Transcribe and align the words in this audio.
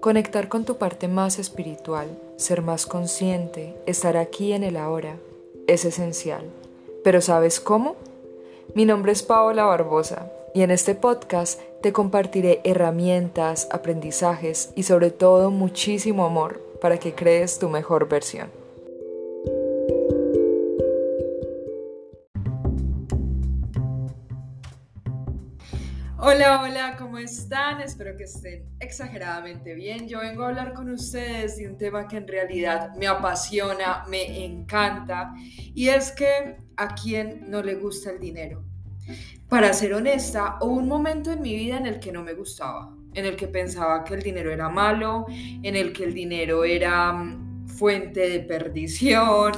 Conectar 0.00 0.48
con 0.48 0.64
tu 0.64 0.78
parte 0.78 1.08
más 1.08 1.38
espiritual, 1.38 2.08
ser 2.36 2.62
más 2.62 2.86
consciente, 2.86 3.76
estar 3.84 4.16
aquí 4.16 4.54
en 4.54 4.64
el 4.64 4.78
ahora, 4.78 5.16
es 5.66 5.84
esencial. 5.84 6.42
¿Pero 7.04 7.20
sabes 7.20 7.60
cómo? 7.60 7.96
Mi 8.74 8.86
nombre 8.86 9.12
es 9.12 9.22
Paola 9.22 9.64
Barbosa 9.64 10.32
y 10.54 10.62
en 10.62 10.70
este 10.70 10.94
podcast 10.94 11.60
te 11.82 11.92
compartiré 11.92 12.62
herramientas, 12.64 13.68
aprendizajes 13.72 14.70
y 14.74 14.84
sobre 14.84 15.10
todo 15.10 15.50
muchísimo 15.50 16.24
amor 16.24 16.62
para 16.80 16.96
que 16.96 17.14
crees 17.14 17.58
tu 17.58 17.68
mejor 17.68 18.08
versión. 18.08 18.59
Hola, 26.32 26.62
hola, 26.62 26.96
¿cómo 26.96 27.18
están? 27.18 27.80
Espero 27.80 28.16
que 28.16 28.22
estén 28.22 28.64
exageradamente 28.78 29.74
bien. 29.74 30.06
Yo 30.06 30.20
vengo 30.20 30.44
a 30.44 30.50
hablar 30.50 30.74
con 30.74 30.88
ustedes 30.88 31.56
de 31.56 31.68
un 31.68 31.76
tema 31.76 32.06
que 32.06 32.18
en 32.18 32.28
realidad 32.28 32.94
me 32.94 33.08
apasiona, 33.08 34.04
me 34.08 34.44
encanta, 34.44 35.32
y 35.74 35.88
es 35.88 36.12
que 36.12 36.56
a 36.76 36.94
quien 36.94 37.50
no 37.50 37.64
le 37.64 37.74
gusta 37.74 38.12
el 38.12 38.20
dinero. 38.20 38.62
Para 39.48 39.72
ser 39.72 39.92
honesta, 39.92 40.58
hubo 40.60 40.74
un 40.74 40.86
momento 40.86 41.32
en 41.32 41.42
mi 41.42 41.56
vida 41.56 41.78
en 41.78 41.86
el 41.86 41.98
que 41.98 42.12
no 42.12 42.22
me 42.22 42.34
gustaba, 42.34 42.94
en 43.12 43.26
el 43.26 43.34
que 43.34 43.48
pensaba 43.48 44.04
que 44.04 44.14
el 44.14 44.22
dinero 44.22 44.52
era 44.52 44.68
malo, 44.68 45.26
en 45.28 45.74
el 45.74 45.92
que 45.92 46.04
el 46.04 46.14
dinero 46.14 46.62
era 46.62 47.12
mm, 47.12 47.66
fuente 47.66 48.28
de 48.28 48.38
perdición, 48.38 49.52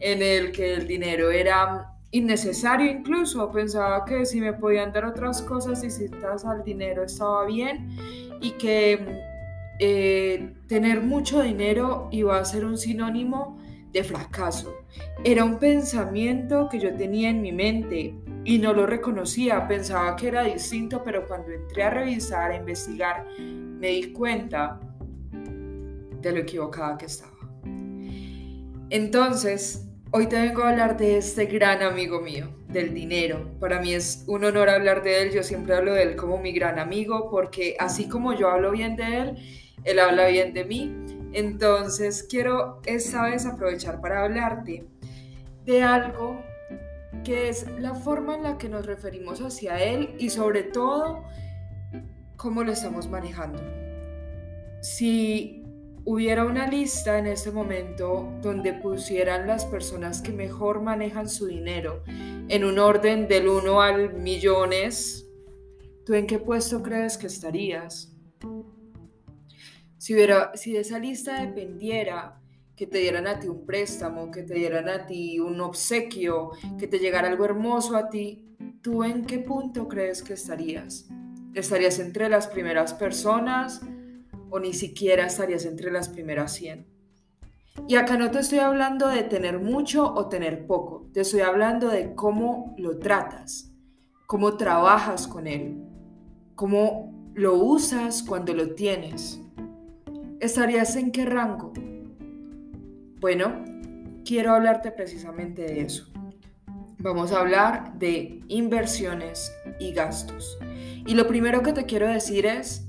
en 0.00 0.22
el 0.22 0.52
que 0.52 0.74
el 0.74 0.86
dinero 0.86 1.30
era 1.30 1.90
innecesario 2.10 2.90
incluso. 2.90 3.50
Pensaba 3.50 4.04
que 4.04 4.24
si 4.24 4.40
me 4.40 4.52
podían 4.52 4.92
dar 4.92 5.04
otras 5.04 5.42
cosas 5.42 5.82
distintas 5.82 6.44
al 6.44 6.64
dinero 6.64 7.04
estaba 7.04 7.44
bien 7.46 7.88
y 8.40 8.52
que 8.52 9.20
eh, 9.78 10.54
tener 10.66 11.00
mucho 11.00 11.42
dinero 11.42 12.08
iba 12.10 12.38
a 12.38 12.44
ser 12.44 12.64
un 12.64 12.76
sinónimo 12.76 13.58
de 13.92 14.04
fracaso. 14.04 14.74
Era 15.24 15.44
un 15.44 15.58
pensamiento 15.58 16.68
que 16.70 16.78
yo 16.78 16.94
tenía 16.94 17.30
en 17.30 17.42
mi 17.42 17.52
mente 17.52 18.14
y 18.44 18.58
no 18.58 18.72
lo 18.72 18.86
reconocía. 18.86 19.66
Pensaba 19.66 20.16
que 20.16 20.28
era 20.28 20.44
distinto, 20.44 21.02
pero 21.04 21.26
cuando 21.26 21.50
entré 21.50 21.82
a 21.82 21.90
revisar, 21.90 22.52
a 22.52 22.56
investigar, 22.56 23.26
me 23.38 23.88
di 23.88 24.12
cuenta 24.12 24.78
de 26.20 26.32
lo 26.32 26.38
equivocada 26.38 26.96
que 26.98 27.06
estaba. 27.06 27.32
Entonces, 28.90 29.89
Hoy 30.12 30.26
te 30.26 30.40
vengo 30.40 30.64
a 30.64 30.70
hablar 30.70 30.96
de 30.96 31.18
este 31.18 31.46
gran 31.46 31.82
amigo 31.82 32.20
mío, 32.20 32.48
del 32.66 32.92
dinero. 32.92 33.48
Para 33.60 33.80
mí 33.80 33.94
es 33.94 34.24
un 34.26 34.44
honor 34.44 34.68
hablar 34.68 35.04
de 35.04 35.22
él, 35.22 35.30
yo 35.30 35.44
siempre 35.44 35.76
hablo 35.76 35.94
de 35.94 36.02
él 36.02 36.16
como 36.16 36.36
mi 36.38 36.50
gran 36.50 36.80
amigo, 36.80 37.30
porque 37.30 37.76
así 37.78 38.08
como 38.08 38.32
yo 38.32 38.50
hablo 38.50 38.72
bien 38.72 38.96
de 38.96 39.18
él, 39.18 39.36
él 39.84 40.00
habla 40.00 40.26
bien 40.26 40.52
de 40.52 40.64
mí. 40.64 40.92
Entonces 41.32 42.26
quiero 42.28 42.80
esta 42.86 43.22
vez 43.22 43.46
aprovechar 43.46 44.00
para 44.00 44.24
hablarte 44.24 44.84
de 45.64 45.82
algo 45.84 46.42
que 47.22 47.48
es 47.48 47.70
la 47.78 47.94
forma 47.94 48.34
en 48.34 48.42
la 48.42 48.58
que 48.58 48.68
nos 48.68 48.86
referimos 48.86 49.40
hacia 49.40 49.80
él 49.80 50.16
y 50.18 50.30
sobre 50.30 50.64
todo 50.64 51.22
cómo 52.36 52.64
lo 52.64 52.72
estamos 52.72 53.08
manejando. 53.08 53.62
Si 54.80 55.59
hubiera 56.04 56.44
una 56.44 56.66
lista 56.66 57.18
en 57.18 57.26
ese 57.26 57.52
momento 57.52 58.32
donde 58.42 58.72
pusieran 58.72 59.46
las 59.46 59.66
personas 59.66 60.22
que 60.22 60.32
mejor 60.32 60.82
manejan 60.82 61.28
su 61.28 61.46
dinero 61.46 62.02
en 62.06 62.64
un 62.64 62.78
orden 62.78 63.28
del 63.28 63.48
1 63.48 63.80
al 63.80 64.14
millones, 64.14 65.26
¿tú 66.04 66.14
en 66.14 66.26
qué 66.26 66.38
puesto 66.38 66.82
crees 66.82 67.16
que 67.16 67.28
estarías? 67.28 68.12
Si, 69.98 70.14
hubiera, 70.14 70.50
si 70.54 70.72
de 70.72 70.80
esa 70.80 70.98
lista 70.98 71.40
dependiera 71.44 72.40
que 72.74 72.86
te 72.86 72.98
dieran 72.98 73.26
a 73.26 73.38
ti 73.38 73.46
un 73.46 73.66
préstamo, 73.66 74.30
que 74.30 74.42
te 74.42 74.54
dieran 74.54 74.88
a 74.88 75.06
ti 75.06 75.38
un 75.38 75.60
obsequio, 75.60 76.52
que 76.78 76.88
te 76.88 76.98
llegara 76.98 77.28
algo 77.28 77.44
hermoso 77.44 77.94
a 77.94 78.08
ti, 78.08 78.56
¿tú 78.80 79.04
en 79.04 79.26
qué 79.26 79.38
punto 79.38 79.86
crees 79.86 80.22
que 80.22 80.32
estarías? 80.32 81.06
¿Estarías 81.54 81.98
entre 81.98 82.28
las 82.28 82.46
primeras 82.46 82.94
personas? 82.94 83.82
O 84.50 84.60
ni 84.60 84.72
siquiera 84.72 85.26
estarías 85.26 85.64
entre 85.64 85.90
las 85.90 86.08
primeras 86.08 86.52
100. 86.54 86.86
Y 87.88 87.96
acá 87.96 88.16
no 88.16 88.30
te 88.30 88.40
estoy 88.40 88.58
hablando 88.58 89.08
de 89.08 89.22
tener 89.22 89.58
mucho 89.60 90.12
o 90.12 90.28
tener 90.28 90.66
poco, 90.66 91.08
te 91.12 91.20
estoy 91.20 91.40
hablando 91.40 91.88
de 91.88 92.14
cómo 92.14 92.74
lo 92.76 92.98
tratas, 92.98 93.72
cómo 94.26 94.56
trabajas 94.56 95.26
con 95.26 95.46
él, 95.46 95.82
cómo 96.54 97.32
lo 97.34 97.54
usas 97.54 98.22
cuando 98.22 98.54
lo 98.54 98.74
tienes. 98.74 99.40
¿Estarías 100.40 100.96
en 100.96 101.12
qué 101.12 101.24
rango? 101.24 101.72
Bueno, 103.20 103.64
quiero 104.24 104.54
hablarte 104.54 104.90
precisamente 104.90 105.62
de 105.62 105.82
eso. 105.82 106.06
Vamos 106.98 107.32
a 107.32 107.40
hablar 107.40 107.98
de 107.98 108.42
inversiones 108.48 109.52
y 109.78 109.92
gastos. 109.92 110.58
Y 111.06 111.14
lo 111.14 111.26
primero 111.26 111.62
que 111.62 111.72
te 111.72 111.86
quiero 111.86 112.06
decir 112.08 112.46
es, 112.46 112.86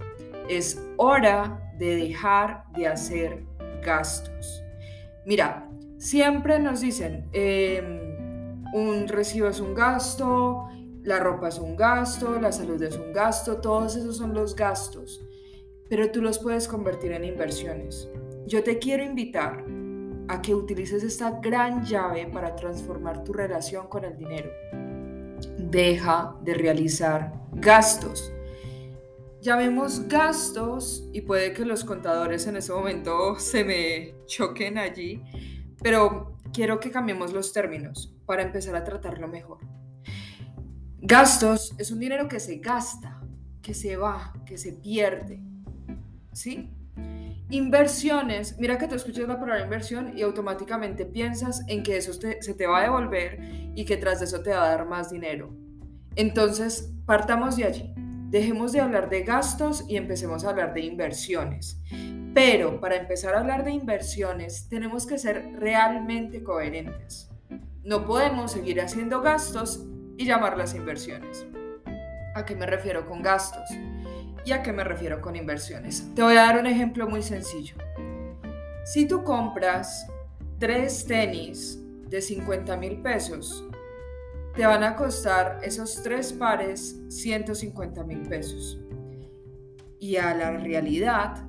es 0.57 0.84
hora 0.97 1.72
de 1.78 1.95
dejar 1.95 2.66
de 2.75 2.88
hacer 2.88 3.45
gastos. 3.81 4.63
Mira, 5.25 5.69
siempre 5.97 6.59
nos 6.59 6.81
dicen, 6.81 7.29
em, 7.31 8.66
un 8.73 9.07
recibo 9.07 9.47
es 9.47 9.61
un 9.61 9.73
gasto, 9.73 10.67
la 11.03 11.19
ropa 11.19 11.47
es 11.47 11.57
un 11.57 11.75
gasto, 11.75 12.40
la 12.40 12.51
salud 12.51 12.81
es 12.84 12.97
un 12.97 13.13
gasto, 13.13 13.57
todos 13.57 13.95
esos 13.95 14.17
son 14.17 14.34
los 14.34 14.56
gastos, 14.56 15.25
pero 15.90 16.11
tú 16.11 16.22
los 16.22 16.38
puedes 16.40 16.67
convertir 16.67 17.13
en 17.13 17.23
inversiones. 17.23 18.09
Yo 18.45 18.61
te 18.63 18.78
quiero 18.78 19.03
invitar 19.03 19.63
a 20.28 20.41
que 20.41 20.53
utilices 20.53 21.03
esta 21.03 21.40
gran 21.40 21.84
llave 21.85 22.28
para 22.28 22.56
transformar 22.56 23.23
tu 23.23 23.34
relación 23.34 23.88
con 23.88 24.03
el 24.03 24.17
dinero. 24.17 24.50
Deja 25.57 26.35
de 26.44 26.53
realizar 26.53 27.34
gastos 27.53 28.34
llamemos 29.41 30.07
gastos 30.07 31.09
y 31.12 31.22
puede 31.22 31.53
que 31.53 31.66
los 31.66 31.84
contadores 31.84 32.46
en 32.47 32.56
ese 32.56 32.72
momento 32.72 33.38
se 33.40 33.63
me 33.63 34.13
choquen 34.28 34.78
allí, 34.78 35.22
pero 35.81 36.38
quiero 36.53 36.79
que 36.79 36.91
cambiemos 36.91 37.34
los 37.34 37.52
términos 37.52 38.13
para 38.25 38.44
empezar 38.44 38.75
a 38.75 38.84
tratarlo 38.84 39.28
mejor. 39.28 39.59
Gastos 41.00 41.74
es 41.79 41.91
un 41.91 42.00
dinero 42.00 42.28
que 42.28 42.40
se 42.40 42.57
gasta, 42.57 43.19
que 43.62 43.74
se 43.74 43.97
va, 43.97 44.34
que 44.46 44.57
se 44.57 44.74
pierde. 44.74 45.41
¿Sí? 46.31 46.69
Inversiones, 47.50 48.58
mira 48.59 48.78
que 48.78 48.88
tú 48.88 48.96
escuchas 48.96 49.28
la 49.28 49.40
palabra 49.40 49.63
inversión 49.63 50.18
y 50.18 50.22
automáticamente 50.22 51.06
piensas 51.06 51.63
en 51.68 51.84
que 51.84 51.97
eso 51.97 52.13
se 52.13 52.53
te 52.53 52.68
va 52.68 52.79
a 52.79 52.84
devolver 52.84 53.40
y 53.75 53.84
que 53.84 53.97
tras 53.97 54.22
eso 54.22 54.41
te 54.41 54.52
va 54.52 54.63
a 54.63 54.69
dar 54.69 54.88
más 54.88 55.12
dinero. 55.12 55.53
Entonces, 56.16 56.94
partamos 57.06 57.58
de 57.58 57.66
allí. 57.66 57.94
Dejemos 58.31 58.72
de 58.72 58.80
hablar 58.80 59.09
de 59.09 59.24
gastos 59.24 59.84
y 59.90 59.97
empecemos 59.97 60.46
a 60.46 60.52
hablar 60.52 60.74
de 60.74 60.80
inversiones. 60.80 61.81
Pero 62.34 62.80
para 62.80 62.96
empezar 62.96 63.36
a 63.36 63.42
hablar 63.42 63.66
de 63.66 63.72
inversiones 63.72 64.69
tenemos 64.69 65.06
que 65.06 65.18
ser 65.18 65.52
realmente 65.59 66.41
coherentes. 66.41 67.30
No 67.84 68.06
podemos 68.06 68.53
seguir 68.53 68.80
haciendo 68.80 69.22
gastos 69.22 69.84
y 70.16 70.24
llamarlas 70.24 70.75
inversiones. 70.75 71.46
¿A 72.34 72.46
qué 72.46 72.56
me 72.56 72.66
refiero 72.66 73.06
con 73.06 73.22
gastos? 73.22 73.70
¿Y 74.46 74.53
a 74.53 74.64
qué 74.64 74.72
me 74.72 74.86
refiero 74.86 75.20
con 75.20 75.36
inversiones? 75.36 76.08
Te 76.16 76.24
voy 76.24 76.38
a 76.38 76.44
dar 76.44 76.58
un 76.58 76.68
ejemplo 76.68 77.09
muy 77.09 77.24
sencillo. 77.24 77.75
Si 78.86 79.09
tú 79.09 79.25
compras 79.25 80.08
tres 80.58 81.06
tenis 81.06 81.84
de 82.08 82.22
50 82.22 82.78
mil 82.78 83.02
pesos 83.02 83.68
te 84.56 84.66
van 84.66 84.84
a 84.84 84.95
costar 84.95 85.59
esos 85.63 86.01
tres 86.03 86.34
pares 86.34 87.00
150 87.07 88.03
mil 88.03 88.22
pesos. 88.23 88.79
Y 90.00 90.17
a 90.17 90.34
la 90.35 90.51
realidad 90.51 91.46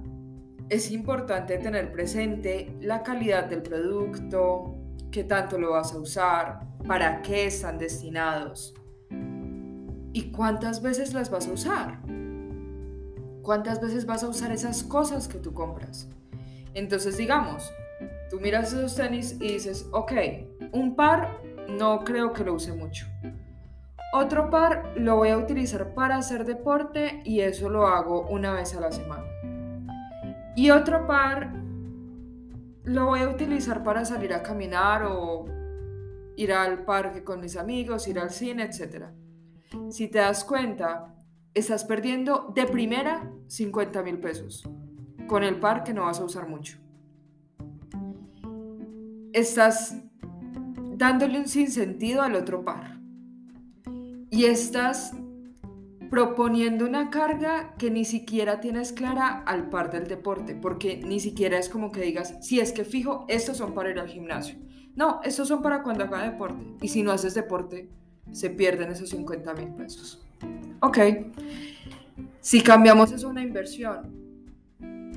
es 0.68 0.90
importante 0.90 1.58
tener 1.58 1.92
presente 1.92 2.76
la 2.80 3.02
calidad 3.02 3.44
del 3.44 3.62
producto, 3.62 4.76
qué 5.10 5.24
tanto 5.24 5.58
lo 5.58 5.72
vas 5.72 5.92
a 5.92 5.98
usar, 5.98 6.60
para 6.86 7.22
qué 7.22 7.46
están 7.46 7.78
destinados 7.78 8.74
y 10.12 10.30
cuántas 10.30 10.82
veces 10.82 11.12
las 11.14 11.30
vas 11.30 11.48
a 11.48 11.52
usar. 11.52 12.00
¿Cuántas 13.42 13.80
veces 13.80 14.06
vas 14.06 14.22
a 14.22 14.28
usar 14.28 14.52
esas 14.52 14.84
cosas 14.84 15.26
que 15.26 15.38
tú 15.38 15.52
compras? 15.52 16.08
Entonces 16.74 17.16
digamos, 17.16 17.72
tú 18.30 18.38
miras 18.40 18.72
esos 18.72 18.94
tenis 18.94 19.36
y 19.40 19.54
dices, 19.54 19.88
ok, 19.90 20.12
un 20.72 20.94
par 20.94 21.40
no 21.68 22.04
creo 22.04 22.32
que 22.32 22.44
lo 22.44 22.54
use 22.54 22.72
mucho. 22.72 23.06
Otro 24.14 24.50
par 24.50 24.92
lo 24.96 25.16
voy 25.16 25.30
a 25.30 25.38
utilizar 25.38 25.94
para 25.94 26.16
hacer 26.16 26.44
deporte 26.44 27.22
y 27.24 27.40
eso 27.40 27.70
lo 27.70 27.86
hago 27.86 28.28
una 28.28 28.52
vez 28.52 28.74
a 28.76 28.80
la 28.80 28.92
semana. 28.92 29.24
Y 30.54 30.70
otro 30.70 31.06
par 31.06 31.52
lo 32.84 33.06
voy 33.06 33.20
a 33.20 33.28
utilizar 33.28 33.82
para 33.82 34.04
salir 34.04 34.34
a 34.34 34.42
caminar 34.42 35.04
o 35.04 35.46
ir 36.36 36.52
al 36.52 36.84
parque 36.84 37.24
con 37.24 37.40
mis 37.40 37.56
amigos, 37.56 38.06
ir 38.08 38.18
al 38.18 38.30
cine, 38.30 38.64
etc. 38.64 39.06
Si 39.90 40.08
te 40.08 40.18
das 40.18 40.44
cuenta, 40.44 41.14
estás 41.54 41.84
perdiendo 41.84 42.52
de 42.54 42.66
primera 42.66 43.30
50 43.46 44.02
mil 44.02 44.18
pesos 44.18 44.68
con 45.26 45.42
el 45.42 45.58
par 45.58 45.84
que 45.84 45.94
no 45.94 46.02
vas 46.02 46.20
a 46.20 46.24
usar 46.24 46.48
mucho. 46.48 46.78
Estás 49.32 49.96
dándole 51.02 51.40
un 51.40 51.48
sinsentido 51.48 52.22
al 52.22 52.36
otro 52.36 52.64
par. 52.64 53.00
Y 54.30 54.44
estás 54.44 55.12
proponiendo 56.10 56.86
una 56.86 57.10
carga 57.10 57.74
que 57.76 57.90
ni 57.90 58.04
siquiera 58.04 58.60
tienes 58.60 58.92
clara 58.92 59.42
al 59.44 59.68
par 59.68 59.90
del 59.90 60.06
deporte, 60.06 60.54
porque 60.54 60.98
ni 60.98 61.18
siquiera 61.18 61.58
es 61.58 61.68
como 61.68 61.90
que 61.90 62.02
digas, 62.02 62.36
si 62.40 62.60
es 62.60 62.70
que 62.70 62.84
fijo, 62.84 63.24
estos 63.26 63.56
son 63.56 63.74
para 63.74 63.90
ir 63.90 63.98
al 63.98 64.06
gimnasio. 64.06 64.54
No, 64.94 65.20
estos 65.24 65.48
son 65.48 65.60
para 65.60 65.82
cuando 65.82 66.04
haga 66.04 66.22
deporte. 66.22 66.64
Y 66.80 66.86
si 66.86 67.02
no 67.02 67.10
haces 67.10 67.34
deporte, 67.34 67.88
se 68.30 68.50
pierden 68.50 68.92
esos 68.92 69.10
50 69.10 69.54
mil 69.54 69.70
pesos. 69.70 70.24
Ok. 70.82 70.98
Si 72.40 72.60
cambiamos 72.60 73.10
eso 73.10 73.26
a 73.26 73.30
una 73.30 73.42
inversión, 73.42 74.08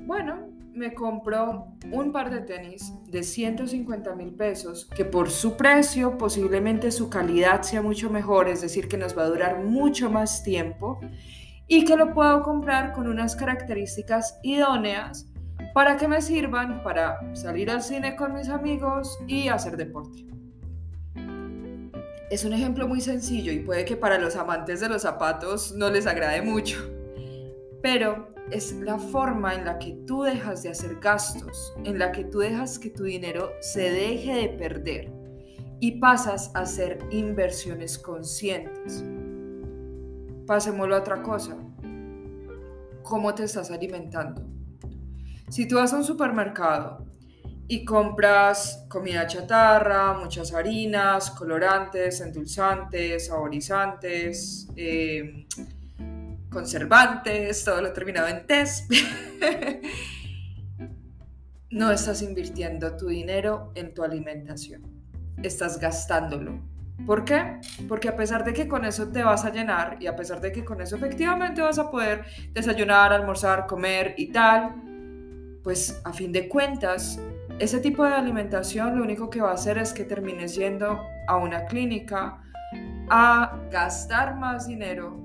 bueno, 0.07 0.49
me 0.75 0.93
compró 0.93 1.67
un 1.91 2.11
par 2.11 2.29
de 2.29 2.41
tenis 2.41 2.93
de 3.07 3.23
150 3.23 4.13
mil 4.15 4.33
pesos, 4.33 4.89
que 4.95 5.05
por 5.05 5.29
su 5.29 5.55
precio 5.55 6.17
posiblemente 6.17 6.91
su 6.91 7.09
calidad 7.09 7.61
sea 7.61 7.81
mucho 7.81 8.09
mejor, 8.09 8.49
es 8.49 8.61
decir, 8.61 8.87
que 8.87 8.97
nos 8.97 9.17
va 9.17 9.23
a 9.23 9.27
durar 9.27 9.63
mucho 9.63 10.09
más 10.09 10.43
tiempo 10.43 10.99
y 11.67 11.85
que 11.85 11.95
lo 11.95 12.13
puedo 12.13 12.41
comprar 12.43 12.91
con 12.91 13.07
unas 13.07 13.35
características 13.35 14.37
idóneas 14.43 15.27
para 15.73 15.97
que 15.97 16.07
me 16.07 16.21
sirvan 16.21 16.83
para 16.83 17.35
salir 17.35 17.71
al 17.71 17.81
cine 17.81 18.15
con 18.15 18.33
mis 18.33 18.49
amigos 18.49 19.17
y 19.27 19.47
hacer 19.47 19.77
deporte. 19.77 20.25
Es 22.29 22.43
un 22.43 22.53
ejemplo 22.53 22.87
muy 22.87 23.01
sencillo 23.01 23.51
y 23.51 23.59
puede 23.59 23.85
que 23.85 23.95
para 23.95 24.17
los 24.17 24.35
amantes 24.35 24.81
de 24.81 24.89
los 24.89 25.03
zapatos 25.03 25.73
no 25.73 25.89
les 25.89 26.05
agrade 26.07 26.41
mucho, 26.41 26.94
pero 27.85 28.33
es 28.49 28.71
la 28.77 28.97
forma 28.97 29.53
en 29.53 29.65
la 29.65 29.77
que 29.77 29.91
tú 30.07 30.23
dejas 30.23 30.63
de 30.63 30.69
hacer 30.69 30.95
gastos, 30.99 31.71
en 31.83 31.99
la 31.99 32.11
que 32.11 32.23
tú 32.23 32.39
dejas 32.39 32.79
que 32.79 32.89
tu 32.89 33.03
dinero 33.03 33.51
se 33.59 33.91
deje 33.91 34.33
de 34.33 34.49
perder 34.49 35.13
y 35.79 35.99
pasas 35.99 36.49
a 36.55 36.61
hacer 36.61 36.97
inversiones 37.11 37.99
conscientes. 37.99 39.03
Pasémoslo 40.47 40.95
a 40.95 40.99
otra 41.01 41.21
cosa. 41.21 41.57
¿Cómo 43.03 43.35
te 43.35 43.43
estás 43.43 43.69
alimentando? 43.69 44.41
Si 45.49 45.67
tú 45.67 45.75
vas 45.75 45.93
a 45.93 45.97
un 45.97 46.03
supermercado 46.03 47.05
y 47.67 47.85
compras 47.85 48.83
comida 48.89 49.27
chatarra, 49.27 50.13
muchas 50.13 50.55
harinas, 50.55 51.29
colorantes, 51.29 52.19
endulzantes, 52.19 53.27
saborizantes, 53.27 54.69
eh, 54.75 55.45
conservantes, 56.55 57.65
todo 57.65 57.81
lo 57.81 57.91
terminado 57.91 58.29
en 58.29 58.47
test. 58.47 58.89
no 61.69 61.91
estás 61.91 62.21
invirtiendo 62.21 62.95
tu 62.95 63.07
dinero 63.07 63.73
en 63.75 63.93
tu 63.93 64.03
alimentación, 64.03 64.83
estás 65.43 65.81
gastándolo. 65.81 66.61
¿Por 67.05 67.25
qué? 67.25 67.59
Porque 67.89 68.07
a 68.07 68.15
pesar 68.15 68.45
de 68.45 68.53
que 68.53 68.69
con 68.69 68.85
eso 68.85 69.09
te 69.09 69.21
vas 69.21 69.43
a 69.43 69.51
llenar 69.51 69.97
y 69.99 70.07
a 70.07 70.15
pesar 70.15 70.39
de 70.39 70.53
que 70.53 70.63
con 70.63 70.79
eso 70.79 70.95
efectivamente 70.95 71.61
vas 71.61 71.77
a 71.77 71.91
poder 71.91 72.23
desayunar, 72.53 73.11
almorzar, 73.11 73.67
comer 73.67 74.15
y 74.17 74.31
tal, 74.31 74.75
pues 75.61 75.99
a 76.05 76.13
fin 76.13 76.31
de 76.31 76.47
cuentas, 76.47 77.19
ese 77.59 77.81
tipo 77.81 78.05
de 78.05 78.13
alimentación 78.13 78.97
lo 78.97 79.03
único 79.03 79.29
que 79.29 79.41
va 79.41 79.51
a 79.51 79.55
hacer 79.55 79.77
es 79.77 79.91
que 79.91 80.05
termines 80.05 80.55
yendo 80.55 81.01
a 81.27 81.35
una 81.35 81.65
clínica 81.65 82.41
a 83.09 83.59
gastar 83.69 84.37
más 84.37 84.67
dinero 84.67 85.24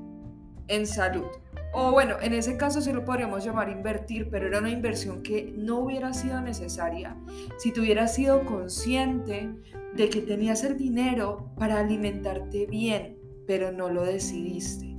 en 0.70 0.86
salud. 0.86 1.26
O 1.72 1.92
bueno, 1.92 2.16
en 2.20 2.32
ese 2.32 2.56
caso 2.56 2.80
se 2.80 2.92
lo 2.92 3.04
podríamos 3.04 3.44
llamar 3.44 3.68
invertir, 3.68 4.28
pero 4.30 4.46
era 4.48 4.58
una 4.58 4.70
inversión 4.70 5.22
que 5.22 5.52
no 5.56 5.80
hubiera 5.80 6.12
sido 6.12 6.40
necesaria 6.40 7.16
si 7.58 7.72
tú 7.72 7.82
hubieras 7.82 8.14
sido 8.14 8.44
consciente 8.44 9.50
de 9.94 10.08
que 10.08 10.22
tenías 10.22 10.64
el 10.64 10.76
dinero 10.76 11.50
para 11.56 11.78
alimentarte 11.78 12.66
bien, 12.66 13.18
pero 13.46 13.70
no 13.70 13.88
lo 13.88 14.04
decidiste. 14.04 14.96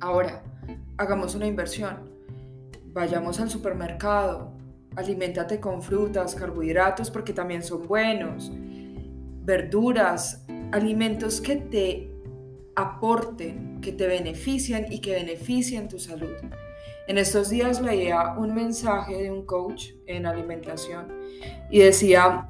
Ahora, 0.00 0.42
hagamos 0.96 1.34
una 1.34 1.46
inversión. 1.46 2.10
Vayamos 2.92 3.40
al 3.40 3.50
supermercado, 3.50 4.52
aliméntate 4.96 5.60
con 5.60 5.82
frutas, 5.82 6.34
carbohidratos, 6.34 7.10
porque 7.10 7.32
también 7.32 7.62
son 7.62 7.86
buenos, 7.86 8.52
verduras, 9.44 10.44
alimentos 10.72 11.40
que 11.40 11.56
te 11.56 12.11
aporten, 12.74 13.80
que 13.80 13.92
te 13.92 14.06
beneficien 14.06 14.86
y 14.90 15.00
que 15.00 15.12
beneficien 15.12 15.88
tu 15.88 15.98
salud. 15.98 16.34
En 17.08 17.18
estos 17.18 17.50
días 17.50 17.80
leía 17.80 18.34
un 18.38 18.54
mensaje 18.54 19.22
de 19.22 19.30
un 19.30 19.44
coach 19.44 19.90
en 20.06 20.26
alimentación 20.26 21.08
y 21.70 21.80
decía, 21.80 22.48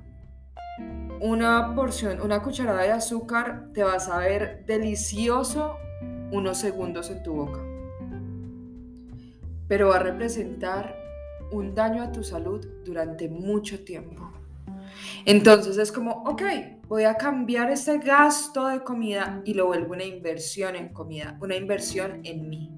una 1.21 1.75
porción, 1.75 2.21
una 2.21 2.43
cucharada 2.43 2.83
de 2.83 2.91
azúcar 2.91 3.69
te 3.73 3.85
va 3.85 3.95
a 3.95 4.01
saber 4.01 4.65
delicioso 4.67 5.77
unos 6.33 6.59
segundos 6.59 7.11
en 7.11 7.23
tu 7.23 7.35
boca, 7.35 7.61
pero 9.69 9.89
va 9.89 9.97
a 9.97 10.01
representar 10.01 10.97
un 11.53 11.75
daño 11.75 12.03
a 12.03 12.11
tu 12.11 12.25
salud 12.25 12.67
durante 12.85 13.29
mucho 13.29 13.85
tiempo. 13.85 14.32
Entonces 15.25 15.79
es 15.79 15.93
como, 15.93 16.23
ok, 16.25 16.43
voy 16.89 17.05
a 17.05 17.17
cambiar 17.17 17.71
ese 17.71 17.99
gasto 17.99 18.67
de 18.67 18.83
comida 18.83 19.43
y 19.45 19.55
lo 19.55 19.67
vuelvo 19.67 19.95
una 19.95 20.05
inversión 20.05 20.77
en 20.77 20.93
comida, 20.93 21.39
una 21.41 21.57
inversión 21.57 22.21
en 22.25 22.49
mí. 22.49 22.71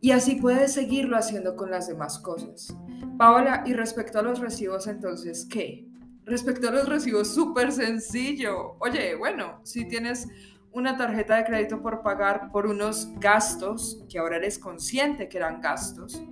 Y 0.00 0.12
así 0.12 0.36
puedes 0.36 0.72
seguirlo 0.72 1.16
haciendo 1.16 1.56
con 1.56 1.70
las 1.70 1.86
demás 1.86 2.18
cosas. 2.18 2.74
Paola, 3.18 3.64
y 3.66 3.74
respecto 3.74 4.18
a 4.18 4.22
los 4.22 4.38
recibos, 4.38 4.86
entonces, 4.86 5.46
¿qué? 5.50 5.86
Respecto 6.24 6.68
a 6.68 6.72
los 6.72 6.88
recibos, 6.88 7.34
súper 7.34 7.70
sencillo. 7.70 8.76
Oye, 8.78 9.14
bueno, 9.14 9.60
si 9.62 9.86
tienes 9.86 10.26
una 10.72 10.96
tarjeta 10.96 11.36
de 11.36 11.44
crédito 11.44 11.82
por 11.82 12.02
pagar 12.02 12.50
por 12.50 12.66
unos 12.66 13.08
gastos, 13.18 14.04
que 14.08 14.18
ahora 14.18 14.36
eres 14.36 14.58
consciente 14.58 15.28
que 15.28 15.36
eran 15.36 15.60
gastos, 15.60 16.22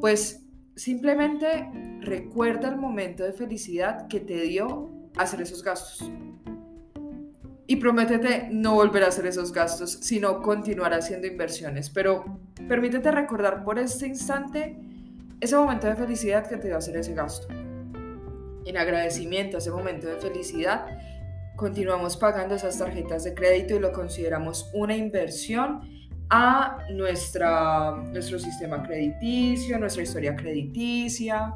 pues 0.00 0.42
simplemente 0.74 1.70
recuerda 2.02 2.68
el 2.68 2.76
momento 2.76 3.24
de 3.24 3.32
felicidad 3.32 4.08
que 4.08 4.20
te 4.20 4.40
dio 4.42 4.90
hacer 5.16 5.40
esos 5.40 5.62
gastos. 5.62 6.10
Y 7.66 7.76
prométete 7.76 8.48
no 8.50 8.74
volver 8.74 9.04
a 9.04 9.08
hacer 9.08 9.26
esos 9.26 9.52
gastos, 9.52 9.92
sino 10.02 10.42
continuar 10.42 10.92
haciendo 10.92 11.26
inversiones. 11.26 11.88
Pero 11.90 12.40
permítete 12.68 13.10
recordar 13.10 13.64
por 13.64 13.78
este 13.78 14.06
instante 14.06 14.78
ese 15.40 15.56
momento 15.56 15.86
de 15.86 15.96
felicidad 15.96 16.46
que 16.46 16.56
te 16.56 16.68
dio 16.68 16.76
hacer 16.76 16.96
ese 16.96 17.14
gasto. 17.14 17.46
En 18.64 18.76
agradecimiento 18.76 19.56
a 19.56 19.58
ese 19.58 19.70
momento 19.70 20.06
de 20.06 20.16
felicidad, 20.16 20.86
continuamos 21.56 22.16
pagando 22.16 22.54
esas 22.54 22.78
tarjetas 22.78 23.24
de 23.24 23.34
crédito 23.34 23.74
y 23.74 23.80
lo 23.80 23.92
consideramos 23.92 24.70
una 24.74 24.96
inversión 24.96 25.80
a 26.30 26.78
nuestra, 26.90 27.92
nuestro 28.12 28.38
sistema 28.38 28.82
crediticio, 28.82 29.78
nuestra 29.78 30.02
historia 30.02 30.34
crediticia, 30.34 31.54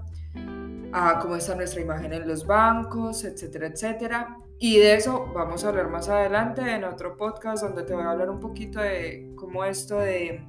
a 0.99 1.19
cómo 1.19 1.37
está 1.37 1.55
nuestra 1.55 1.83
imagen 1.83 2.15
en 2.15 2.26
los 2.26 2.47
bancos, 2.47 3.23
etcétera, 3.25 3.67
etcétera. 3.67 4.38
Y 4.59 4.79
de 4.79 4.95
eso 4.95 5.31
vamos 5.35 5.62
a 5.62 5.69
hablar 5.69 5.91
más 5.91 6.09
adelante 6.09 6.62
en 6.62 6.85
otro 6.85 7.19
podcast 7.19 7.62
donde 7.62 7.83
te 7.83 7.93
voy 7.93 8.03
a 8.03 8.12
hablar 8.12 8.31
un 8.31 8.41
poquito 8.41 8.81
de 8.81 9.31
cómo 9.37 9.62
esto 9.67 9.99
de 9.99 10.43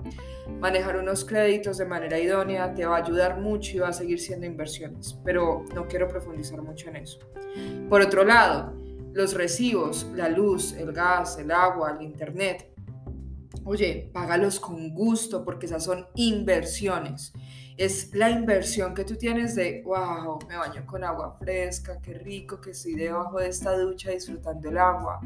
manejar 0.61 0.95
unos 0.95 1.25
créditos 1.25 1.77
de 1.77 1.85
manera 1.85 2.17
idónea 2.17 2.73
te 2.73 2.85
va 2.85 2.95
a 2.95 3.03
ayudar 3.03 3.41
mucho 3.41 3.75
y 3.75 3.79
va 3.79 3.89
a 3.89 3.93
seguir 3.93 4.21
siendo 4.21 4.45
inversiones, 4.45 5.19
pero 5.25 5.65
no 5.75 5.85
quiero 5.85 6.07
profundizar 6.07 6.61
mucho 6.61 6.87
en 6.87 6.95
eso. 6.95 7.19
Por 7.89 7.99
otro 7.99 8.23
lado, 8.23 8.73
los 9.11 9.33
recibos, 9.33 10.09
la 10.15 10.29
luz, 10.29 10.71
el 10.77 10.93
gas, 10.93 11.37
el 11.39 11.51
agua, 11.51 11.91
el 11.91 12.03
internet, 12.03 12.71
Oye, 13.69 14.09
págalos 14.13 14.61
con 14.61 14.93
gusto 14.93 15.43
porque 15.43 15.65
esas 15.65 15.83
son 15.83 16.07
inversiones. 16.15 17.33
Es 17.77 18.11
la 18.15 18.31
inversión 18.31 18.95
que 18.95 19.03
tú 19.05 19.15
tienes 19.15 19.53
de, 19.53 19.83
wow, 19.85 20.39
me 20.49 20.57
baño 20.57 20.83
con 20.87 21.03
agua 21.03 21.31
fresca, 21.33 22.01
qué 22.01 22.15
rico 22.15 22.59
que 22.59 22.71
estoy 22.71 22.95
debajo 22.95 23.37
de 23.37 23.49
esta 23.49 23.77
ducha 23.77 24.09
disfrutando 24.09 24.67
el 24.67 24.79
agua. 24.79 25.21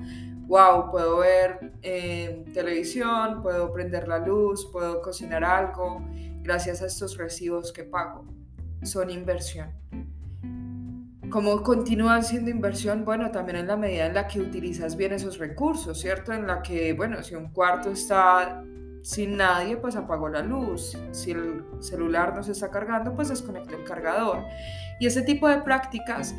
Wow, 0.47 0.91
puedo 0.91 1.19
ver 1.19 1.71
eh, 1.81 2.43
televisión, 2.53 3.41
puedo 3.41 3.71
prender 3.71 4.05
la 4.09 4.19
luz, 4.19 4.69
puedo 4.69 5.01
cocinar 5.01 5.45
algo 5.45 6.03
gracias 6.41 6.81
a 6.81 6.87
estos 6.87 7.15
recibos 7.17 7.71
que 7.71 7.85
pago. 7.85 8.25
Son 8.83 9.09
inversión. 9.09 9.71
¿Cómo 11.29 11.63
continúan 11.63 12.21
siendo 12.21 12.51
inversión? 12.51 13.05
Bueno, 13.05 13.31
también 13.31 13.59
en 13.59 13.67
la 13.67 13.77
medida 13.77 14.07
en 14.07 14.13
la 14.13 14.27
que 14.27 14.41
utilizas 14.41 14.97
bien 14.97 15.13
esos 15.13 15.37
recursos, 15.37 16.01
¿cierto? 16.01 16.33
En 16.33 16.45
la 16.45 16.61
que, 16.61 16.91
bueno, 16.91 17.23
si 17.23 17.35
un 17.35 17.53
cuarto 17.53 17.91
está 17.91 18.61
sin 19.01 19.37
nadie, 19.37 19.77
pues 19.77 19.95
apago 19.95 20.29
la 20.29 20.41
luz. 20.41 20.97
Si 21.11 21.31
el 21.31 21.63
celular 21.79 22.35
no 22.35 22.43
se 22.43 22.51
está 22.51 22.69
cargando, 22.69 23.15
pues 23.15 23.29
desconecto 23.29 23.75
el 23.75 23.83
cargador. 23.83 24.43
Y 24.99 25.07
ese 25.07 25.21
tipo 25.21 25.47
de 25.47 25.61
prácticas 25.61 26.35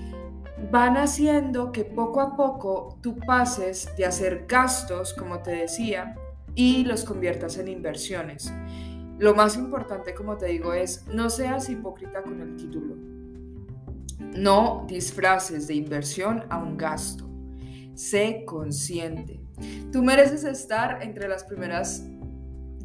van 0.70 0.96
haciendo 0.96 1.72
que 1.72 1.84
poco 1.84 2.20
a 2.20 2.36
poco 2.36 2.98
tú 3.00 3.18
pases 3.18 3.88
de 3.96 4.04
hacer 4.04 4.46
gastos, 4.46 5.12
como 5.14 5.40
te 5.40 5.52
decía, 5.52 6.14
y 6.54 6.84
los 6.84 7.04
conviertas 7.04 7.58
en 7.58 7.68
inversiones. 7.68 8.52
Lo 9.18 9.34
más 9.34 9.56
importante, 9.56 10.14
como 10.14 10.36
te 10.36 10.46
digo, 10.46 10.74
es 10.74 11.06
no 11.08 11.30
seas 11.30 11.68
hipócrita 11.68 12.22
con 12.22 12.40
el 12.40 12.56
título. 12.56 12.96
No 14.36 14.84
disfraces 14.88 15.66
de 15.66 15.74
inversión 15.74 16.44
a 16.48 16.58
un 16.58 16.76
gasto. 16.76 17.28
Sé 17.94 18.44
consciente. 18.46 19.40
Tú 19.92 20.02
mereces 20.02 20.44
estar 20.44 21.02
entre 21.02 21.28
las 21.28 21.44
primeras 21.44 22.04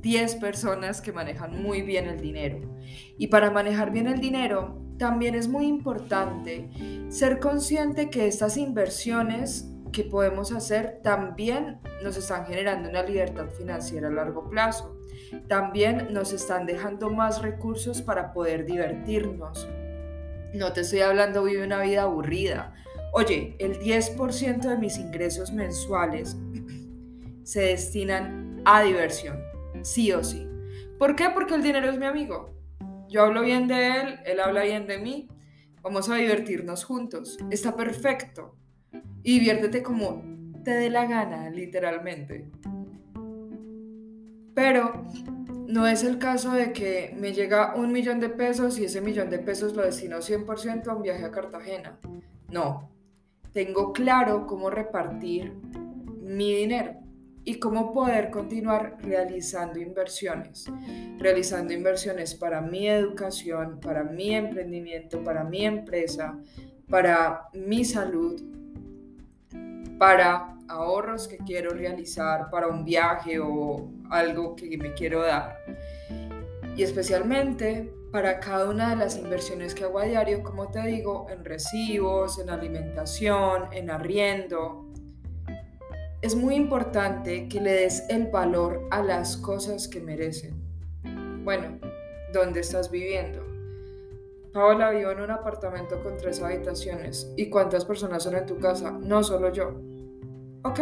10 0.02 0.36
personas 0.36 1.02
que 1.02 1.12
manejan 1.12 1.62
muy 1.62 1.82
bien 1.82 2.08
el 2.08 2.20
dinero. 2.20 2.60
Y 3.18 3.28
para 3.28 3.52
manejar 3.52 3.92
bien 3.92 4.08
el 4.08 4.20
dinero, 4.20 4.82
también 4.98 5.36
es 5.36 5.48
muy 5.48 5.68
importante 5.68 6.70
ser 7.10 7.40
consciente 7.40 8.10
que 8.10 8.28
estas 8.28 8.58
inversiones 8.58 9.70
que 9.92 10.04
podemos 10.04 10.52
hacer 10.52 11.00
también 11.04 11.80
nos 12.04 12.18
están 12.18 12.46
generando 12.46 12.90
una 12.90 13.04
libertad 13.04 13.48
financiera 13.58 14.08
a 14.08 14.12
largo 14.12 14.50
plazo. 14.50 14.98
También 15.48 16.14
nos 16.14 16.34
están 16.34 16.66
dejando 16.66 17.10
más 17.10 17.42
recursos 17.42 18.02
para 18.02 18.34
poder 18.34 18.66
divertirnos. 18.66 19.68
No 20.54 20.74
te 20.74 20.82
estoy 20.82 21.02
hablando 21.02 21.44
de 21.46 21.64
una 21.64 21.82
vida 21.82 22.04
aburrida. 22.04 22.74
Oye, 23.14 23.56
el 23.60 23.80
10% 23.80 24.62
de 24.62 24.78
mis 24.78 24.98
ingresos 24.98 25.52
mensuales 25.52 26.38
se 27.44 27.62
destinan 27.62 28.62
a 28.66 28.84
diversión, 28.84 29.42
sí 29.84 30.12
o 30.12 30.24
sí. 30.24 30.48
¿Por 30.98 31.16
qué? 31.16 31.30
Porque 31.34 31.56
el 31.56 31.64
dinero 31.64 31.90
es 31.90 31.98
mi 31.98 32.06
amigo. 32.06 32.50
Yo 33.10 33.24
hablo 33.24 33.42
bien 33.42 33.68
de 33.68 34.02
él, 34.02 34.20
él 34.26 34.40
habla 34.40 34.64
bien 34.64 34.88
de 34.88 34.98
mí. 34.98 35.30
Vamos 35.82 36.10
a 36.10 36.16
divertirnos 36.16 36.84
juntos. 36.84 37.38
Está 37.52 37.76
perfecto. 37.76 38.56
Y 39.24 39.40
diviértete 39.40 39.84
como 39.84 40.24
te 40.64 40.72
dé 40.72 40.90
la 40.90 41.06
gana, 41.06 41.50
literalmente. 41.50 42.50
Pero 44.54 45.06
no 45.68 45.88
es 45.88 46.04
el 46.04 46.18
caso 46.18 46.52
de 46.52 46.74
que 46.74 47.16
me 47.18 47.34
llega 47.34 47.76
un 47.76 47.92
millón 47.94 48.20
de 48.20 48.30
pesos 48.30 48.80
y 48.80 48.86
ese 48.86 49.02
millón 49.02 49.30
de 49.30 49.40
pesos 49.40 49.76
lo 49.76 49.84
destino 49.84 50.18
100% 50.18 50.88
a 50.88 50.96
un 50.96 51.04
viaje 51.04 51.24
a 51.24 51.32
Cartagena. 51.32 52.00
No. 52.50 52.92
Tengo 53.54 53.94
claro 53.94 54.46
cómo 54.46 54.70
repartir 54.70 55.54
mi 56.22 56.54
dinero 56.54 57.07
y 57.48 57.60
cómo 57.60 57.94
poder 57.94 58.30
continuar 58.30 58.98
realizando 59.00 59.80
inversiones. 59.80 60.66
Realizando 61.18 61.72
inversiones 61.72 62.36
para 62.36 62.60
mi 62.60 62.90
educación, 62.90 63.80
para 63.80 64.04
mi 64.04 64.36
emprendimiento, 64.36 65.24
para 65.24 65.46
mi 65.46 65.64
empresa, 65.64 66.38
para 66.90 67.48
mi 67.54 67.86
salud, 67.86 68.42
para 69.98 70.58
ahorros 70.68 71.30
que 71.30 71.38
quiero 71.38 71.70
realizar, 71.72 72.50
para 72.50 72.68
un 72.68 72.84
viaje 72.84 73.40
o 73.40 73.94
algo 74.10 74.54
que 74.54 74.78
me 74.78 74.94
quiero 74.94 75.22
dar. 75.22 75.58
Y 76.76 76.84
especialmente 76.84 77.94
para 78.12 78.42
cada 78.42 78.70
una 78.70 78.90
de 78.90 78.98
las 78.98 79.18
inversiones 79.18 79.74
que 79.74 79.86
hago 79.86 80.00
a 80.00 80.04
diario, 80.04 80.44
como 80.44 80.68
te 80.68 80.86
digo, 80.86 81.28
en 81.30 81.46
recibos, 81.46 82.40
en 82.40 82.50
alimentación, 82.50 83.70
en 83.72 83.90
arriendo, 83.90 84.87
es 86.28 86.36
muy 86.36 86.56
importante 86.56 87.48
que 87.48 87.62
le 87.62 87.72
des 87.72 88.04
el 88.10 88.28
valor 88.28 88.86
a 88.92 89.02
las 89.02 89.38
cosas 89.38 89.88
que 89.88 90.02
merecen. 90.02 90.62
Bueno, 91.46 91.80
¿dónde 92.34 92.60
estás 92.60 92.92
viviendo? 92.92 93.46
Paola 94.52 94.90
vivo 94.90 95.12
en 95.12 95.22
un 95.22 95.32
apartamento 95.32 96.02
con 96.04 96.18
tres 96.18 96.42
habitaciones. 96.42 97.32
¿Y 97.38 97.50
cuántas 97.50 97.86
personas 97.86 98.24
son 98.24 98.36
en 98.36 98.46
tu 98.46 98.60
casa? 98.60 98.92
No 98.92 99.24
solo 99.24 99.54
yo. 99.54 99.80
Ok, 100.66 100.82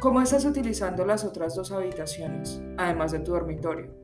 ¿cómo 0.00 0.22
estás 0.22 0.44
utilizando 0.44 1.06
las 1.06 1.24
otras 1.24 1.54
dos 1.54 1.70
habitaciones, 1.70 2.60
además 2.76 3.12
de 3.12 3.20
tu 3.20 3.30
dormitorio? 3.30 3.94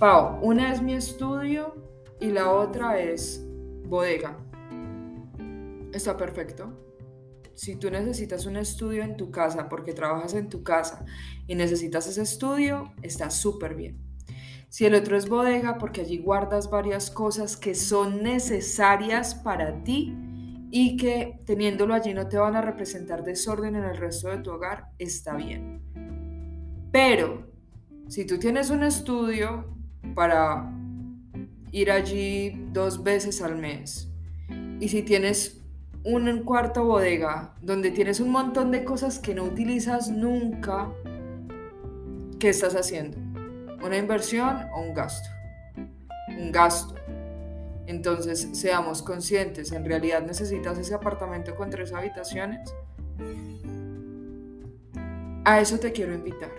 Pau, 0.00 0.40
una 0.42 0.72
es 0.72 0.82
mi 0.82 0.94
estudio 0.94 1.72
y 2.18 2.32
la 2.32 2.50
otra 2.50 2.98
es 2.98 3.46
bodega. 3.86 4.36
Está 5.92 6.16
perfecto 6.16 6.72
si 7.54 7.76
tú 7.76 7.90
necesitas 7.90 8.46
un 8.46 8.56
estudio 8.56 9.02
en 9.02 9.16
tu 9.16 9.30
casa 9.30 9.68
porque 9.68 9.92
trabajas 9.92 10.34
en 10.34 10.48
tu 10.48 10.62
casa 10.62 11.04
y 11.46 11.54
necesitas 11.54 12.06
ese 12.06 12.22
estudio, 12.22 12.92
está 13.02 13.30
súper 13.30 13.74
bien. 13.74 13.98
Si 14.68 14.84
el 14.84 14.94
otro 14.94 15.16
es 15.16 15.28
bodega 15.28 15.78
porque 15.78 16.00
allí 16.00 16.18
guardas 16.18 16.68
varias 16.68 17.10
cosas 17.10 17.56
que 17.56 17.74
son 17.74 18.22
necesarias 18.22 19.34
para 19.34 19.84
ti 19.84 20.12
y 20.70 20.96
que 20.96 21.40
teniéndolo 21.46 21.94
allí 21.94 22.12
no 22.12 22.26
te 22.26 22.38
van 22.38 22.56
a 22.56 22.60
representar 22.60 23.22
desorden 23.22 23.76
en 23.76 23.84
el 23.84 23.96
resto 23.96 24.30
de 24.30 24.38
tu 24.38 24.50
hogar, 24.50 24.86
está 24.98 25.36
bien. 25.36 25.80
Pero 26.90 27.46
si 28.08 28.26
tú 28.26 28.38
tienes 28.38 28.70
un 28.70 28.82
estudio 28.82 29.72
para 30.16 30.70
ir 31.70 31.90
allí 31.90 32.68
dos 32.72 33.02
veces 33.02 33.42
al 33.42 33.56
mes 33.56 34.10
y 34.80 34.88
si 34.88 35.02
tienes 35.02 35.63
un 36.04 36.42
cuarto 36.42 36.84
bodega 36.84 37.54
donde 37.62 37.90
tienes 37.90 38.20
un 38.20 38.30
montón 38.30 38.70
de 38.70 38.84
cosas 38.84 39.18
que 39.18 39.34
no 39.34 39.44
utilizas 39.44 40.10
nunca, 40.10 40.90
¿qué 42.38 42.50
estás 42.50 42.74
haciendo? 42.74 43.16
¿Una 43.82 43.96
inversión 43.96 44.66
o 44.74 44.82
un 44.82 44.94
gasto? 44.94 45.28
Un 46.28 46.52
gasto. 46.52 46.94
Entonces, 47.86 48.48
seamos 48.52 49.02
conscientes, 49.02 49.72
¿en 49.72 49.84
realidad 49.84 50.22
necesitas 50.22 50.78
ese 50.78 50.94
apartamento 50.94 51.54
con 51.54 51.70
tres 51.70 51.92
habitaciones? 51.92 52.74
A 55.44 55.60
eso 55.60 55.78
te 55.78 55.92
quiero 55.92 56.14
invitar. 56.14 56.50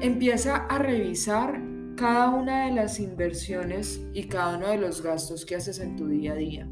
Empieza 0.00 0.56
a 0.56 0.78
revisar 0.78 1.60
cada 1.96 2.30
una 2.30 2.66
de 2.66 2.72
las 2.72 2.98
inversiones 2.98 4.00
y 4.12 4.24
cada 4.24 4.56
uno 4.56 4.68
de 4.68 4.78
los 4.78 5.02
gastos 5.02 5.44
que 5.44 5.56
haces 5.56 5.78
en 5.78 5.96
tu 5.96 6.08
día 6.08 6.32
a 6.32 6.36
día. 6.36 6.68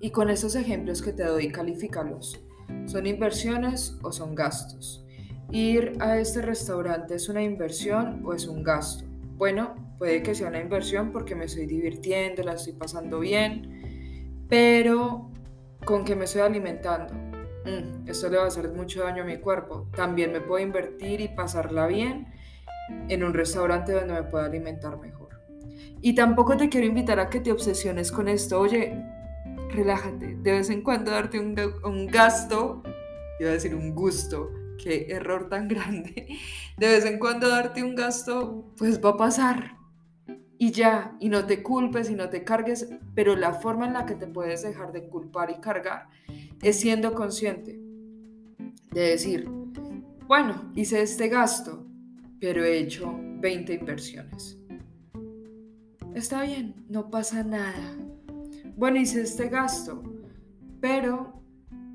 Y 0.00 0.10
con 0.10 0.30
esos 0.30 0.54
ejemplos 0.54 1.02
que 1.02 1.12
te 1.12 1.24
doy, 1.24 1.50
califícalos. 1.50 2.40
¿Son 2.86 3.06
inversiones 3.06 3.98
o 4.02 4.12
son 4.12 4.34
gastos? 4.34 5.04
¿Ir 5.50 5.96
a 6.00 6.18
este 6.18 6.42
restaurante 6.42 7.14
es 7.14 7.28
una 7.28 7.42
inversión 7.42 8.22
o 8.24 8.34
es 8.34 8.46
un 8.46 8.62
gasto? 8.62 9.04
Bueno, 9.36 9.74
puede 9.98 10.22
que 10.22 10.34
sea 10.34 10.48
una 10.48 10.60
inversión 10.60 11.12
porque 11.12 11.34
me 11.34 11.44
estoy 11.44 11.66
divirtiendo, 11.66 12.42
la 12.42 12.54
estoy 12.54 12.72
pasando 12.72 13.20
bien, 13.20 14.44
pero 14.48 15.30
¿con 15.84 16.04
qué 16.04 16.16
me 16.16 16.24
estoy 16.24 16.42
alimentando? 16.42 17.14
Mm, 17.64 18.08
esto 18.08 18.28
le 18.28 18.38
va 18.38 18.44
a 18.44 18.48
hacer 18.48 18.70
mucho 18.70 19.02
daño 19.02 19.22
a 19.22 19.26
mi 19.26 19.38
cuerpo. 19.38 19.88
También 19.94 20.32
me 20.32 20.40
puedo 20.40 20.62
invertir 20.62 21.20
y 21.20 21.28
pasarla 21.28 21.86
bien 21.86 22.26
en 23.08 23.24
un 23.24 23.34
restaurante 23.34 23.92
donde 23.92 24.14
me 24.14 24.22
pueda 24.24 24.46
alimentar 24.46 24.98
mejor. 24.98 25.40
Y 26.00 26.14
tampoco 26.14 26.56
te 26.56 26.68
quiero 26.68 26.86
invitar 26.86 27.18
a 27.18 27.28
que 27.28 27.40
te 27.40 27.52
obsesiones 27.52 28.12
con 28.12 28.28
esto. 28.28 28.60
Oye, 28.60 29.02
relájate, 29.76 30.36
de 30.36 30.52
vez 30.52 30.70
en 30.70 30.82
cuando 30.82 31.10
darte 31.10 31.38
un, 31.38 32.06
gasto, 32.06 32.82
iba 33.38 33.50
a 33.50 33.52
decir 33.52 33.74
un 33.74 33.94
gusto, 33.94 34.50
qué 34.82 35.06
error 35.10 35.48
tan 35.48 35.68
grande, 35.68 36.28
de 36.76 36.86
vez 36.86 37.04
en 37.04 37.18
cuando 37.18 37.48
darte 37.48 37.82
un 37.82 37.94
gasto, 37.94 38.72
pues 38.76 39.02
va 39.04 39.10
a 39.10 39.16
pasar. 39.16 39.76
Y 40.58 40.70
ya, 40.70 41.14
y 41.20 41.28
no 41.28 41.44
te 41.44 41.62
culpes 41.62 42.08
y 42.08 42.14
no 42.14 42.30
te 42.30 42.42
cargues, 42.42 42.88
pero 43.14 43.36
la 43.36 43.52
forma 43.52 43.86
en 43.86 43.92
la 43.92 44.06
que 44.06 44.14
te 44.14 44.26
puedes 44.26 44.62
dejar 44.62 44.90
de 44.90 45.06
culpar 45.06 45.50
y 45.50 45.60
cargar 45.60 46.08
es 46.62 46.80
siendo 46.80 47.12
consciente 47.12 47.78
de 48.90 49.00
decir, 49.02 49.50
bueno, 50.26 50.72
hice 50.74 51.02
este 51.02 51.28
gasto, 51.28 51.86
pero 52.40 52.64
he 52.64 52.78
hecho 52.78 53.14
20 53.20 53.74
inversiones. 53.74 54.58
Está 56.14 56.40
bien, 56.40 56.86
no 56.88 57.10
pasa 57.10 57.42
nada 57.42 58.05
bueno, 58.76 58.98
hice 58.98 59.22
este 59.22 59.48
gasto, 59.48 60.02
pero 60.80 61.42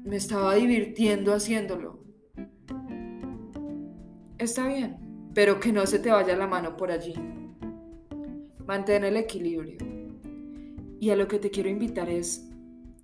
me 0.04 0.16
estaba 0.16 0.56
divirtiendo 0.56 1.32
haciéndolo. 1.32 2.04
Está 4.40 4.68
bien, 4.68 4.98
pero 5.36 5.60
que 5.60 5.72
no 5.72 5.86
se 5.86 6.00
te 6.00 6.10
vaya 6.10 6.36
la 6.36 6.48
mano 6.48 6.76
por 6.76 6.92
allí. 6.92 7.14
Mantén 8.66 9.04
el 9.04 9.16
equilibrio. 9.16 9.78
Y 11.00 11.12
a 11.12 11.16
lo 11.16 11.28
que 11.28 11.38
te 11.38 11.52
quiero 11.52 11.70
invitar 11.70 12.10
es, 12.10 12.50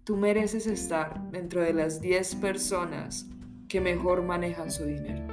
tú 0.03 0.17
mereces 0.17 0.65
estar 0.65 1.29
dentro 1.29 1.61
de 1.61 1.73
las 1.73 2.01
10 2.01 2.35
personas 2.35 3.29
que 3.67 3.79
mejor 3.79 4.23
manejan 4.23 4.71
su 4.71 4.85
dinero. 4.85 5.27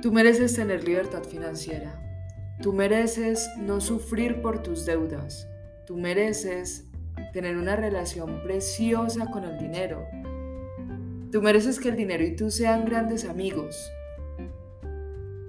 Tú 0.00 0.12
mereces 0.12 0.54
tener 0.54 0.84
libertad 0.84 1.24
financiera. 1.24 2.02
Tú 2.62 2.72
mereces 2.72 3.50
no 3.58 3.82
sufrir 3.82 4.40
por 4.40 4.62
tus 4.62 4.86
deudas. 4.86 5.46
Tú 5.88 5.96
mereces 5.96 6.84
tener 7.32 7.56
una 7.56 7.74
relación 7.74 8.42
preciosa 8.42 9.30
con 9.30 9.44
el 9.44 9.56
dinero. 9.56 10.06
Tú 11.32 11.40
mereces 11.40 11.80
que 11.80 11.88
el 11.88 11.96
dinero 11.96 12.24
y 12.24 12.36
tú 12.36 12.50
sean 12.50 12.84
grandes 12.84 13.24
amigos. 13.24 13.90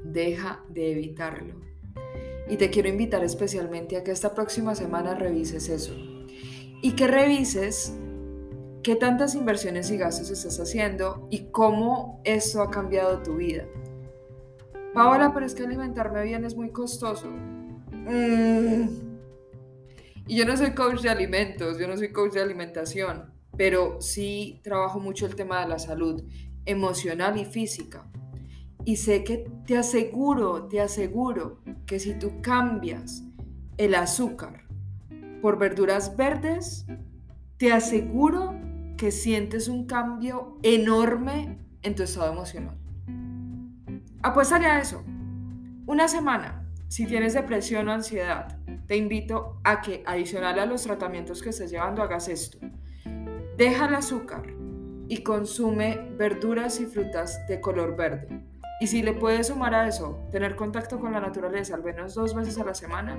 Deja 0.06 0.64
de 0.70 0.94
evitarlo. 0.94 1.56
Y 2.48 2.56
te 2.56 2.70
quiero 2.70 2.88
invitar 2.88 3.22
especialmente 3.22 3.98
a 3.98 4.04
que 4.06 4.12
esta 4.12 4.34
próxima 4.34 4.76
semana 4.76 5.14
revises 5.14 5.68
eso. 5.68 5.94
Y 6.82 6.94
que 6.94 7.08
revises 7.08 7.94
qué 8.82 8.96
tantas 8.96 9.36
inversiones 9.36 9.92
y 9.92 9.98
gastos 9.98 10.32
estás 10.32 10.58
haciendo 10.62 11.28
y 11.30 11.52
cómo 11.52 12.22
esto 12.24 12.62
ha 12.62 12.72
cambiado 12.72 13.22
tu 13.24 13.36
vida. 13.36 13.66
Paola, 14.94 15.34
pero 15.34 15.46
es 15.46 15.54
que 15.54 15.64
alimentarme 15.64 16.24
bien 16.24 16.46
es 16.46 16.56
muy 16.56 16.70
costoso. 16.70 17.28
Mm. 17.28 19.09
Y 20.30 20.38
yo 20.38 20.46
no 20.46 20.56
soy 20.56 20.76
coach 20.76 21.02
de 21.02 21.10
alimentos, 21.10 21.80
yo 21.80 21.88
no 21.88 21.98
soy 21.98 22.12
coach 22.12 22.34
de 22.34 22.42
alimentación, 22.42 23.34
pero 23.58 24.00
sí 24.00 24.62
trabajo 24.64 25.00
mucho 25.00 25.26
el 25.26 25.34
tema 25.34 25.62
de 25.62 25.68
la 25.68 25.80
salud 25.80 26.24
emocional 26.66 27.36
y 27.36 27.46
física. 27.46 28.08
Y 28.86 28.98
sé 28.98 29.24
que 29.24 29.50
te 29.66 29.76
aseguro, 29.76 30.68
te 30.68 30.82
aseguro 30.82 31.64
que 31.88 32.00
si 32.00 32.14
tú 32.14 32.42
cambias 32.44 33.24
el 33.78 33.96
azúcar 33.96 34.68
por 35.42 35.58
verduras 35.58 36.16
verdes, 36.16 36.86
te 37.58 37.74
aseguro 37.74 38.56
que 38.98 39.10
sientes 39.10 39.68
un 39.68 39.88
cambio 39.88 40.60
enorme 40.62 41.58
en 41.82 41.96
tu 41.96 42.04
estado 42.04 42.32
emocional. 42.32 42.78
Apuéstale 44.22 44.68
a 44.68 44.80
eso. 44.80 45.04
Una 45.88 46.08
semana, 46.08 46.70
si 46.88 47.08
tienes 47.08 47.34
depresión 47.34 47.90
o 47.90 47.94
ansiedad, 47.94 48.59
te 48.90 48.98
invito 48.98 49.62
a 49.64 49.82
que, 49.82 50.02
adicional 50.04 50.58
a 50.58 50.66
los 50.66 50.82
tratamientos 50.82 51.44
que 51.44 51.52
estés 51.52 51.70
llevando, 51.70 52.02
hagas 52.02 52.28
esto. 52.28 52.58
Deja 53.56 53.86
el 53.86 53.94
azúcar 53.94 54.42
y 55.08 55.22
consume 55.22 56.10
verduras 56.18 56.80
y 56.82 56.88
frutas 56.88 57.46
de 57.48 57.62
color 57.62 57.96
verde. 57.96 58.42
Y 58.82 58.88
si 58.88 59.04
le 59.04 59.14
puedes 59.14 59.48
sumar 59.48 59.76
a 59.76 59.88
eso, 59.88 60.28
tener 60.32 60.56
contacto 60.56 61.00
con 61.00 61.12
la 61.12 61.20
naturaleza 61.20 61.76
al 61.76 61.84
menos 61.84 62.16
dos 62.16 62.34
veces 62.34 62.58
a 62.58 62.66
la 62.66 62.74
semana, 62.74 63.16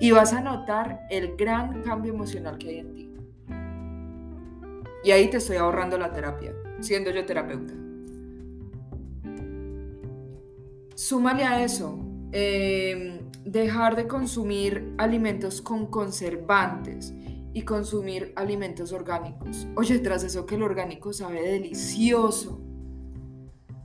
y 0.00 0.10
vas 0.10 0.32
a 0.32 0.40
notar 0.40 1.02
el 1.08 1.36
gran 1.36 1.82
cambio 1.82 2.12
emocional 2.12 2.58
que 2.58 2.70
hay 2.70 2.78
en 2.80 2.94
ti. 2.94 3.14
Y 5.04 5.12
ahí 5.12 5.30
te 5.30 5.36
estoy 5.36 5.58
ahorrando 5.58 5.98
la 5.98 6.12
terapia, 6.12 6.52
siendo 6.80 7.12
yo 7.12 7.24
terapeuta. 7.24 7.74
Súmale 10.96 11.44
a 11.44 11.62
eso, 11.62 12.09
em, 12.32 13.18
dejar 13.44 13.96
de 13.96 14.06
consumir 14.06 14.94
alimentos 14.98 15.60
con 15.60 15.86
conservantes 15.86 17.12
y 17.52 17.62
consumir 17.62 18.32
alimentos 18.36 18.92
orgánicos. 18.92 19.66
Oye, 19.74 19.98
tras 19.98 20.22
eso 20.22 20.46
que 20.46 20.54
el 20.54 20.62
orgánico 20.62 21.12
sabe 21.12 21.42
delicioso. 21.42 22.60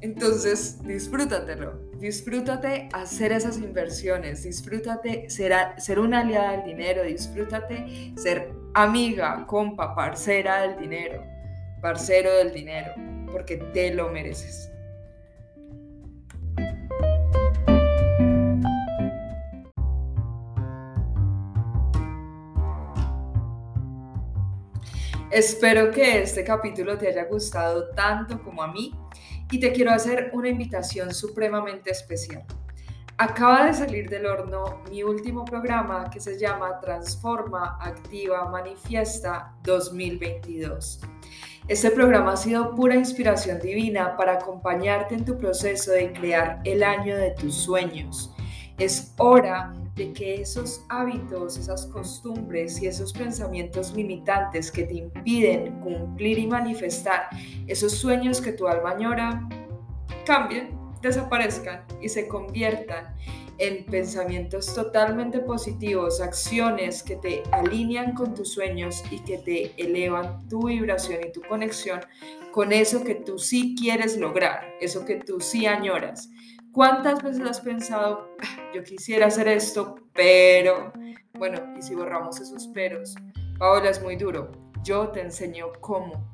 Entonces, 0.02 0.84
disfrútatelo, 0.84 1.80
disfrútate 2.00 2.90
hacer 2.94 3.32
esas 3.32 3.58
inversiones, 3.58 4.44
disfrútate 4.44 5.30
ser, 5.30 5.54
ser 5.78 6.00
una 6.00 6.20
aliada 6.20 6.52
del 6.52 6.66
dinero, 6.66 7.04
disfrútate 7.04 8.14
ser 8.16 8.52
amiga, 8.76 9.48
compa, 9.48 9.96
parcera 9.96 10.62
del 10.62 10.78
dinero, 10.80 11.24
parcero 11.82 12.32
del 12.38 12.54
dinero, 12.54 12.92
porque 13.32 13.58
te 13.58 13.94
lo 13.96 14.10
mereces. 14.10 14.70
Espero 25.36 25.92
que 25.92 26.22
este 26.22 26.46
capítulo 26.46 26.98
te 26.98 27.10
haya 27.10 27.26
gustado 27.26 27.90
tanto 27.90 28.42
como 28.42 28.64
a 28.64 28.72
mí 28.72 28.98
y 29.52 29.60
te 29.60 29.74
quiero 29.74 29.92
hacer 29.92 30.30
una 30.32 30.48
invitación 30.48 31.14
supremamente 31.14 31.92
especial. 31.92 32.46
Acaba 33.18 33.66
de 33.66 33.74
salir 33.74 34.10
del 34.10 34.28
horno 34.28 34.82
mi 34.90 35.04
último 35.04 35.44
programa 35.44 36.10
que 36.10 36.22
se 36.22 36.40
llama 36.40 36.80
Transforma, 36.80 37.78
Activa, 37.82 38.48
Manifiesta 38.48 39.54
2022. 39.64 41.02
Este 41.68 41.92
programa 41.92 42.32
ha 42.32 42.38
sido 42.38 42.74
pura 42.74 42.96
inspiración 42.96 43.60
divina 43.60 44.16
para 44.16 44.36
acompañarte 44.36 45.16
en 45.16 45.26
tu 45.26 45.38
proceso 45.38 45.92
de 45.92 46.14
crear 46.14 46.62
el 46.64 46.82
año 46.82 47.18
de 47.18 47.32
tus 47.32 47.56
sueños. 47.56 48.34
Es 48.78 49.14
hora 49.18 49.74
de 49.96 50.12
que 50.12 50.42
esos 50.42 50.86
hábitos, 50.90 51.58
esas 51.58 51.86
costumbres 51.88 52.82
y 52.82 52.88
esos 52.88 53.14
pensamientos 53.14 53.94
limitantes 53.96 54.72
que 54.72 54.84
te 54.84 54.96
impiden 54.96 55.80
cumplir 55.80 56.38
y 56.38 56.48
manifestar 56.48 57.30
esos 57.68 57.94
sueños 57.94 58.42
que 58.42 58.52
tu 58.52 58.68
alma 58.68 58.92
añora, 58.92 59.48
cambien, 60.26 60.78
desaparezcan 61.02 61.86
y 62.02 62.10
se 62.10 62.28
conviertan 62.28 63.16
en 63.58 63.86
pensamientos 63.86 64.74
totalmente 64.74 65.40
positivos, 65.40 66.20
acciones 66.20 67.02
que 67.02 67.16
te 67.16 67.44
alinean 67.52 68.14
con 68.14 68.34
tus 68.34 68.52
sueños 68.52 69.02
y 69.12 69.20
que 69.20 69.38
te 69.38 69.72
elevan 69.82 70.48
tu 70.50 70.68
vibración 70.68 71.22
y 71.26 71.32
tu 71.32 71.42
conexión 71.42 72.02
con 72.52 72.74
eso 72.74 73.04
que 73.04 73.16
tú 73.16 73.38
sí 73.38 73.76
quieres 73.80 74.18
lograr, 74.18 74.74
eso 74.82 75.06
que 75.06 75.16
tú 75.16 75.40
sí 75.40 75.66
añoras. 75.66 76.30
¿Cuántas 76.76 77.24
veces 77.24 77.42
has 77.48 77.62
pensado, 77.62 78.36
yo 78.74 78.84
quisiera 78.84 79.28
hacer 79.28 79.48
esto, 79.48 79.96
pero, 80.14 80.92
bueno, 81.40 81.58
y 81.80 81.82
si 81.82 81.96
borramos 81.96 82.42
esos 82.42 82.68
peros? 82.68 83.16
Paola, 83.58 83.92
es 83.92 84.04
muy 84.04 84.18
duro. 84.18 84.52
Yo 84.84 85.08
te 85.08 85.22
enseño 85.22 85.68
cómo. 85.80 86.30